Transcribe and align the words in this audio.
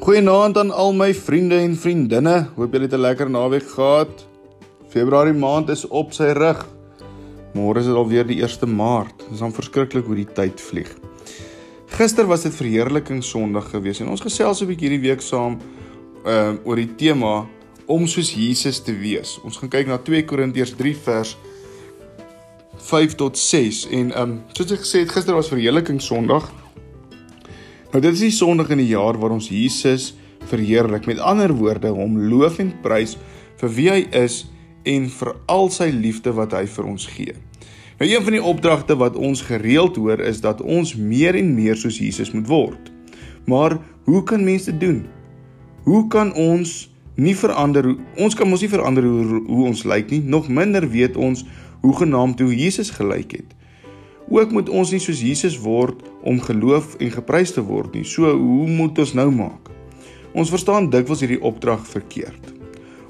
Goeienaand 0.00 0.56
aan 0.56 0.70
al 0.72 0.94
my 0.96 1.10
vriende 1.14 1.58
en 1.60 1.74
vriendinne. 1.76 2.46
Hoop 2.56 2.72
julle 2.72 2.86
het 2.88 2.94
'n 2.96 3.00
lekker 3.00 3.30
naweek 3.30 3.68
gehad. 3.68 4.26
Februarie 4.88 5.34
maand 5.34 5.68
is 5.68 5.86
op 5.88 6.12
sy 6.12 6.32
rug. 6.32 6.66
Môre 7.52 7.78
is 7.78 7.84
dit 7.84 7.94
alweer 7.94 8.26
die 8.26 8.40
1ste 8.40 8.66
Maart. 8.66 9.18
Dit 9.18 9.32
is 9.32 9.38
dan 9.38 9.52
verskriklik 9.52 10.06
hoe 10.06 10.14
die 10.14 10.32
tyd 10.32 10.60
vlieg. 10.60 10.96
Gister 11.86 12.26
was 12.26 12.42
dit 12.42 12.54
verheerliking 12.54 13.24
Sondag 13.24 13.70
gewees 13.70 14.00
en 14.00 14.08
ons 14.08 14.20
gesels 14.20 14.60
'n 14.62 14.66
bietjie 14.66 14.88
hierdie 14.88 15.08
week 15.08 15.20
saam 15.20 15.58
uh 16.24 16.52
oor 16.64 16.76
die 16.76 16.94
tema 16.94 17.46
om 17.86 18.06
soos 18.06 18.34
Jesus 18.34 18.80
te 18.82 18.98
wees. 18.98 19.40
Ons 19.44 19.56
gaan 19.56 19.68
kyk 19.68 19.86
na 19.86 19.98
2 19.98 20.24
Korintiërs 20.24 20.74
3 20.76 20.96
vers 20.96 21.36
5 22.76 23.14
tot 23.14 23.38
6 23.38 23.86
en 23.90 24.20
um 24.22 24.42
soos 24.52 24.72
ek 24.72 24.80
gesê 24.80 24.98
het 24.98 25.12
gister 25.12 25.34
was 25.34 25.48
verheerliking 25.48 26.00
Sondag. 26.00 26.59
Nou 27.90 27.98
dit 28.02 28.14
is 28.14 28.22
die 28.22 28.34
Sondag 28.34 28.70
in 28.70 28.78
die 28.78 28.92
jaar 28.92 29.18
waar 29.18 29.32
ons 29.34 29.48
Jesus 29.50 30.12
verheerlik. 30.46 31.08
Met 31.10 31.18
ander 31.18 31.50
woorde, 31.58 31.90
hom 31.90 32.18
loof 32.30 32.60
en 32.62 32.70
prys 32.84 33.16
vir 33.58 33.72
wie 33.74 33.88
hy 33.90 34.02
is 34.14 34.44
en 34.88 35.08
vir 35.10 35.32
al 35.50 35.72
sy 35.74 35.90
liefde 35.90 36.30
wat 36.36 36.54
hy 36.54 36.64
vir 36.70 36.86
ons 36.86 37.08
gee. 37.10 37.34
Nou 37.98 38.08
een 38.08 38.22
van 38.24 38.36
die 38.38 38.44
opdragte 38.52 38.96
wat 38.96 39.18
ons 39.18 39.42
gereeld 39.44 39.98
hoor 39.98 40.22
is 40.22 40.38
dat 40.40 40.62
ons 40.62 40.94
meer 40.94 41.36
en 41.36 41.50
meer 41.56 41.76
soos 41.76 41.98
Jesus 42.00 42.30
moet 42.32 42.46
word. 42.48 42.92
Maar 43.50 43.76
hoe 44.06 44.22
kan 44.22 44.46
mense 44.46 44.70
dit 44.70 44.80
doen? 44.80 45.02
Hoe 45.84 46.06
kan 46.12 46.30
ons 46.38 46.86
nie 47.20 47.34
verander 47.36 47.90
ons 48.16 48.36
kan 48.38 48.48
mos 48.48 48.62
nie 48.62 48.70
verander 48.70 49.04
hoe, 49.04 49.42
hoe 49.48 49.66
ons 49.68 49.82
lyk 49.84 50.12
nie, 50.14 50.22
nog 50.24 50.48
minder 50.48 50.86
weet 50.88 51.18
ons 51.20 51.42
hoe 51.82 51.94
genaamd 51.96 52.40
hoe 52.40 52.54
Jesus 52.54 52.92
gelyk 52.94 53.34
het. 53.40 53.56
Ook 54.30 54.52
moet 54.54 54.68
ons 54.70 54.92
nie 54.94 55.00
soos 55.02 55.20
Jesus 55.26 55.56
word 55.58 56.04
om 56.22 56.38
geloof 56.40 56.94
en 57.02 57.10
geprys 57.10 57.50
te 57.56 57.64
word 57.66 57.96
nie. 57.98 58.04
So 58.06 58.30
hoe 58.30 58.68
moet 58.70 58.98
ons 59.02 59.14
nou 59.18 59.26
maak? 59.34 59.70
Ons 60.30 60.52
verstaan 60.54 60.86
dikwels 60.92 61.24
hierdie 61.24 61.40
opdrag 61.42 61.82
verkeerd. 61.90 62.52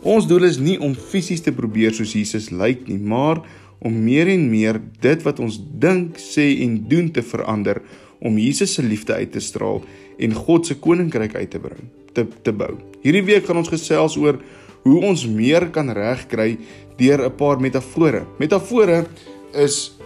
Ons 0.00 0.24
doel 0.24 0.46
is 0.48 0.56
nie 0.56 0.78
om 0.80 0.94
fisies 0.96 1.44
te 1.44 1.52
probeer 1.52 1.92
soos 1.92 2.14
Jesus 2.16 2.48
lyk 2.48 2.86
nie, 2.88 2.96
maar 2.96 3.42
om 3.84 3.92
meer 3.92 4.30
en 4.32 4.46
meer 4.48 4.80
dit 5.04 5.26
wat 5.26 5.42
ons 5.44 5.58
dink, 5.60 6.16
sê 6.16 6.46
en 6.64 6.78
doen 6.88 7.10
te 7.12 7.24
verander 7.24 7.82
om 8.24 8.40
Jesus 8.40 8.74
se 8.76 8.84
liefde 8.84 9.12
uit 9.12 9.32
te 9.32 9.44
straal 9.44 9.82
en 10.20 10.36
God 10.36 10.68
se 10.68 10.78
koninkryk 10.80 11.36
uit 11.36 11.52
te 11.52 11.60
bring, 11.60 11.84
te 12.16 12.24
te 12.44 12.52
bou. 12.56 12.74
Hierdie 13.04 13.26
week 13.28 13.44
gaan 13.48 13.60
ons 13.60 13.72
gesels 13.72 14.16
oor 14.20 14.40
hoe 14.88 14.98
ons 15.04 15.26
meer 15.28 15.68
kan 15.72 15.92
regkry 15.92 16.56
deur 16.96 17.28
'n 17.28 17.36
paar 17.36 17.60
metafore. 17.60 18.24
Metafore 18.38 19.06
is 19.52 19.99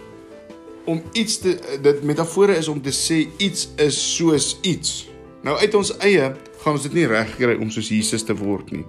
om 0.85 1.01
iets 1.13 1.39
te 1.41 1.55
dit 1.81 2.03
metafore 2.03 2.55
is 2.57 2.67
om 2.67 2.81
te 2.81 2.93
sê 2.93 3.25
iets 3.37 3.69
is 3.81 3.99
soos 4.15 4.55
iets. 4.61 5.05
Nou 5.45 5.57
uit 5.57 5.77
ons 5.77 5.93
eie 6.05 6.31
gaan 6.63 6.77
ons 6.77 6.85
dit 6.87 6.93
nie 6.97 7.07
reg 7.09 7.35
kry 7.37 7.55
om 7.61 7.69
soos 7.73 7.91
Jesus 7.93 8.25
te 8.25 8.35
word 8.37 8.71
nie. 8.73 8.85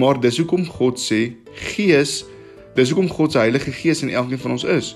Maar 0.00 0.20
dis 0.20 0.40
hoekom 0.40 0.64
God 0.68 1.00
sê 1.00 1.34
Gees, 1.74 2.24
dis 2.76 2.92
hoekom 2.92 3.10
God 3.12 3.34
se 3.34 3.42
Heilige 3.42 3.72
Gees 3.76 4.04
in 4.04 4.12
elkeen 4.14 4.40
van 4.40 4.56
ons 4.56 4.64
is 4.64 4.94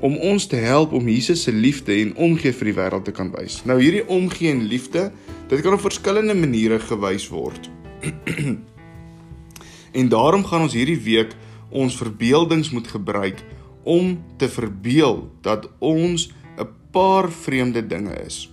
om 0.00 0.16
ons 0.24 0.46
te 0.48 0.56
help 0.56 0.92
om 0.96 1.08
Jesus 1.08 1.42
se 1.44 1.52
liefde 1.52 1.92
en 2.00 2.14
omgee 2.16 2.54
vir 2.56 2.70
die 2.70 2.76
wêreld 2.78 3.04
te 3.04 3.12
kan 3.12 3.28
wys. 3.34 3.58
Nou 3.68 3.76
hierdie 3.82 4.06
omgee 4.08 4.52
en 4.52 4.62
liefde, 4.68 5.10
dit 5.50 5.60
kan 5.60 5.76
op 5.76 5.84
verskillende 5.84 6.34
maniere 6.34 6.80
gewys 6.80 7.28
word. 7.28 7.68
en 10.00 10.08
daarom 10.08 10.44
gaan 10.46 10.64
ons 10.64 10.76
hierdie 10.76 11.00
week 11.04 11.36
ons 11.70 11.96
verbeeldings 12.00 12.72
moet 12.72 12.88
gebruik 12.88 13.44
om 13.82 14.18
te 14.36 14.48
verbeel 14.48 15.30
dat 15.40 15.68
ons 15.78 16.32
'n 16.58 16.68
paar 16.90 17.30
vreemde 17.30 17.86
dinge 17.86 18.14
is. 18.26 18.50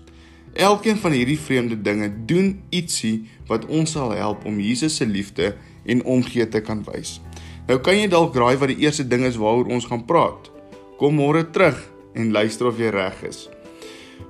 Elkeen 0.54 0.98
van 0.98 1.12
hierdie 1.12 1.40
vreemde 1.40 1.82
dinge 1.82 2.12
doen 2.26 2.62
ietsie 2.70 3.30
wat 3.48 3.66
ons 3.66 3.92
sal 3.92 4.12
help 4.12 4.46
om 4.46 4.60
Jesus 4.60 4.96
se 4.96 5.06
liefde 5.06 5.56
en 5.86 6.04
omgee 6.04 6.48
te 6.48 6.62
kan 6.62 6.84
wys. 6.84 7.22
Nou 7.68 7.80
kan 7.80 7.98
jy 8.00 8.08
dalk 8.08 8.36
raai 8.36 8.58
wat 8.58 8.72
die 8.72 8.80
eerste 8.86 9.08
ding 9.08 9.26
is 9.28 9.36
waaroor 9.36 9.68
ons 9.68 9.86
gaan 9.86 10.06
praat. 10.06 10.52
Kom 10.98 11.18
môre 11.20 11.44
terug 11.52 11.78
en 12.16 12.32
luister 12.32 12.68
of 12.68 12.80
jy 12.80 12.90
reg 12.90 13.24
is. 13.28 13.50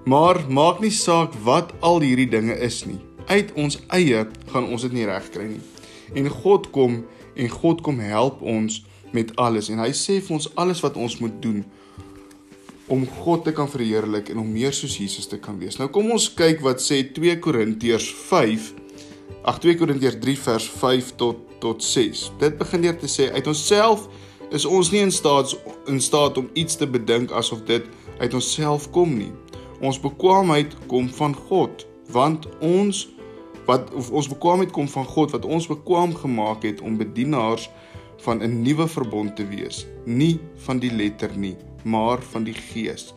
Maar 0.06 0.42
maak 0.50 0.82
nie 0.84 0.92
saak 0.92 1.36
wat 1.46 1.74
al 1.80 2.02
hierdie 2.02 2.30
dinge 2.30 2.58
is 2.60 2.82
nie. 2.86 3.00
Uit 3.28 3.54
ons 3.56 3.80
eie 3.96 4.26
gaan 4.52 4.68
ons 4.68 4.82
dit 4.82 4.96
nie 4.96 5.06
reg 5.08 5.30
kry 5.32 5.46
nie. 5.52 5.64
En 6.16 6.30
God 6.32 6.72
kom 6.76 7.04
en 7.38 7.50
God 7.50 7.84
kom 7.86 8.00
help 8.04 8.42
ons 8.42 8.82
met 9.16 9.34
alles 9.36 9.70
en 9.74 9.80
hy 9.84 9.92
sê 9.96 10.20
vir 10.24 10.38
ons 10.38 10.50
alles 10.60 10.82
wat 10.84 10.98
ons 11.00 11.20
moet 11.24 11.36
doen 11.44 11.64
om 12.88 13.04
God 13.24 13.44
te 13.44 13.52
kan 13.56 13.68
verheerlik 13.70 14.30
en 14.32 14.40
om 14.44 14.52
meer 14.52 14.76
soos 14.76 14.96
Jesus 15.00 15.28
te 15.28 15.40
kan 15.44 15.58
wees. 15.60 15.76
Nou 15.80 15.90
kom 15.92 16.12
ons 16.16 16.30
kyk 16.34 16.62
wat 16.64 16.80
sê 16.84 17.02
2 17.16 17.40
Korintiërs 17.44 18.08
5 18.30 18.72
ag 19.48 19.60
2 19.64 19.80
Korintiërs 19.80 20.20
3 20.24 20.38
vers 20.46 20.70
5 20.80 21.12
tot 21.20 21.44
tot 21.60 21.84
6. 21.84 22.32
Dit 22.38 22.58
begin 22.58 22.84
deur 22.86 22.98
te 23.02 23.10
sê 23.10 23.32
uit 23.34 23.48
onsself 23.50 24.08
is 24.54 24.66
ons 24.66 24.92
nie 24.94 25.02
in 25.04 25.12
staat 25.12 25.56
in 25.92 26.00
staat 26.04 26.38
om 26.38 26.50
iets 26.54 26.78
te 26.80 26.88
bedink 26.88 27.34
asof 27.36 27.64
dit 27.68 27.86
uit 28.20 28.34
onsself 28.34 28.90
kom 28.96 29.18
nie. 29.18 29.32
Ons 29.82 30.00
bekwaamheid 30.02 30.74
kom 30.90 31.10
van 31.18 31.36
God, 31.50 31.86
want 32.14 32.48
ons 32.64 33.08
wat 33.68 33.90
ons 33.94 34.30
bekwaamheid 34.32 34.72
kom 34.72 34.88
van 34.88 35.06
God 35.06 35.34
wat 35.36 35.46
ons 35.46 35.68
bekwaam 35.68 36.16
gemaak 36.16 36.64
het 36.64 36.82
om 36.82 36.96
bedienaars 36.98 37.68
van 38.22 38.44
'n 38.44 38.62
nuwe 38.62 38.88
verbond 38.88 39.36
te 39.36 39.48
wees, 39.48 39.86
nie 40.06 40.40
van 40.56 40.80
die 40.80 40.92
letter 40.92 41.38
nie, 41.38 41.56
maar 41.84 42.22
van 42.22 42.44
die 42.44 42.54
gees. 42.54 43.14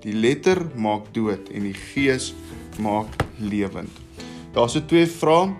Die 0.00 0.14
letter 0.14 0.66
maak 0.76 1.14
dood 1.14 1.48
en 1.48 1.62
die 1.62 1.78
gees 1.94 2.34
maak 2.78 3.08
lewend. 3.38 3.90
Daar's 4.52 4.76
'n 4.76 4.86
twee 4.86 5.06
vrae. 5.06 5.54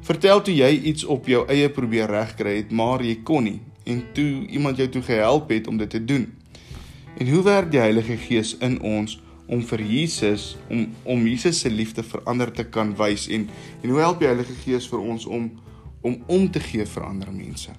Vertel 0.00 0.42
toe 0.42 0.54
jy 0.54 0.80
iets 0.82 1.04
op 1.04 1.26
jou 1.26 1.46
eie 1.48 1.70
probeer 1.70 2.06
regkry 2.06 2.56
het, 2.56 2.70
maar 2.70 3.02
jy 3.02 3.16
kon 3.22 3.44
nie 3.44 3.60
en 3.86 4.02
toe 4.12 4.46
iemand 4.46 4.76
jou 4.76 4.88
toe 4.88 5.02
gehelp 5.02 5.50
het 5.50 5.66
om 5.66 5.76
dit 5.76 5.90
te 5.90 6.04
doen. 6.04 6.34
En 7.16 7.28
hoe 7.28 7.42
werk 7.42 7.70
die 7.70 7.80
Heilige 7.80 8.16
Gees 8.16 8.56
in 8.58 8.80
ons 8.80 9.20
om 9.46 9.62
vir 9.62 9.82
Jesus 9.82 10.56
om 10.70 10.88
om 11.02 11.26
Jesus 11.26 11.60
se 11.60 11.70
liefde 11.70 12.02
verander 12.02 12.50
te 12.52 12.64
kan 12.64 12.94
wys 12.98 13.28
en 13.28 13.48
en 13.82 13.90
hoe 13.90 14.00
help 14.02 14.18
die 14.18 14.28
Heilige 14.28 14.54
Gees 14.64 14.88
vir 14.90 15.00
ons 15.00 15.26
om 15.26 15.50
om 16.00 16.22
om 16.26 16.50
te 16.50 16.60
gee 16.60 16.86
vir 16.86 17.06
ander 17.06 17.32
mense? 17.32 17.70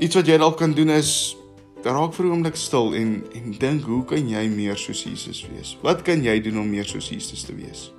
Iets 0.00 0.16
wat 0.16 0.28
jy 0.30 0.38
dalk 0.40 0.56
kan 0.56 0.72
doen 0.72 0.88
is 0.94 1.36
raak 1.84 2.14
vir 2.16 2.24
'n 2.24 2.32
oomblik 2.32 2.56
stil 2.56 2.94
en 2.96 3.20
en 3.36 3.52
dink 3.52 3.84
hoe 3.84 4.04
kan 4.04 4.28
jy 4.28 4.48
meer 4.48 4.76
soos 4.76 5.04
Jesus 5.04 5.44
wees? 5.52 5.76
Wat 5.82 6.02
kan 6.02 6.24
jy 6.24 6.40
doen 6.40 6.58
om 6.60 6.70
meer 6.70 6.84
soos 6.88 7.10
Jesus 7.10 7.42
te 7.44 7.52
wees? 7.52 7.92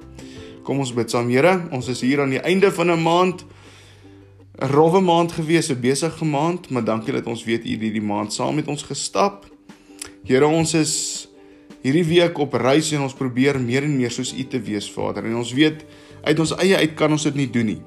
Kom 0.64 0.80
ons 0.80 0.94
bid 0.94 1.10
saam, 1.10 1.30
Here. 1.30 1.68
Ons 1.72 1.90
is 1.90 2.02
hier 2.02 2.22
aan 2.22 2.30
die 2.30 2.42
einde 2.42 2.72
van 2.72 2.92
'n 2.92 3.04
maand. 3.04 3.46
'n 4.62 4.68
Rowwe 4.68 5.00
maand 5.00 5.32
gewees, 5.32 5.70
'n 5.70 5.80
besige 5.80 6.26
maand, 6.26 6.70
maar 6.70 6.84
dankie 6.84 7.14
dat 7.14 7.28
ons 7.28 7.44
weet 7.44 7.66
U 7.66 7.70
het 7.70 7.82
hierdie 7.82 8.02
maand 8.02 8.34
saam 8.34 8.56
met 8.56 8.68
ons 8.68 8.84
gestap. 8.84 9.46
Here, 10.24 10.48
ons 10.48 10.74
is 10.74 11.28
hierdie 11.84 12.06
week 12.06 12.38
op 12.38 12.54
reis 12.54 12.92
en 12.92 13.02
ons 13.02 13.14
probeer 13.14 13.60
meer 13.60 13.84
en 13.84 13.98
meer 13.98 14.12
soos 14.12 14.34
U 14.34 14.44
te 14.48 14.60
wees, 14.60 14.92
Vader. 14.92 15.26
En 15.26 15.36
ons 15.36 15.54
weet 15.54 15.86
uit 16.24 16.40
ons 16.40 16.56
eie 16.58 16.78
uit 16.78 16.96
kan 16.96 17.12
ons 17.12 17.24
dit 17.24 17.36
nie 17.36 17.50
doen 17.50 17.66
nie. 17.66 17.82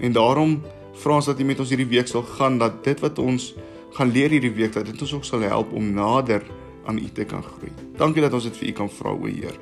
En 0.00 0.12
daarom 0.12 0.62
vra 1.02 1.18
ons 1.20 1.28
dat 1.28 1.40
U 1.40 1.44
met 1.44 1.60
ons 1.60 1.72
hierdie 1.72 1.88
week 1.90 2.08
sal 2.10 2.24
gaan 2.36 2.58
dat 2.58 2.82
dit 2.84 3.00
wat 3.04 3.18
ons 3.18 3.52
gaan 3.96 4.12
leer 4.12 4.32
hierdie 4.34 4.54
week 4.56 4.74
dat 4.76 4.88
dit 4.88 5.00
ons 5.00 5.14
ook 5.18 5.24
sal 5.24 5.44
help 5.46 5.72
om 5.72 5.92
nader 5.96 6.44
aan 6.86 6.98
U 6.98 7.08
te 7.12 7.24
kan 7.24 7.42
groei. 7.42 7.72
Dankie 7.98 8.22
dat 8.22 8.34
ons 8.36 8.48
dit 8.48 8.56
vir 8.56 8.68
U 8.68 8.72
kan 8.82 8.90
vra, 8.92 9.12
o 9.12 9.26
Heer. 9.26 9.56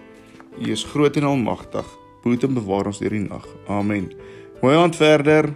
U 0.61 0.71
is 0.71 0.85
groot 0.85 1.17
en 1.17 1.31
almagtig. 1.31 1.87
Boet 2.25 2.45
en 2.47 2.57
bewaar 2.57 2.89
ons 2.91 2.99
deur 3.03 3.15
die 3.15 3.25
nag. 3.27 3.47
Amen. 3.69 4.11
Mooi 4.63 4.77
aand 4.77 4.97
verder. 4.97 5.51